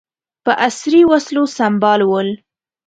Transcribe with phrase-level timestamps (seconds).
[0.43, 2.29] په عصري وسلو سمبال ول.